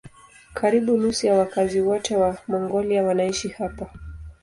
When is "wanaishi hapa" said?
3.03-3.89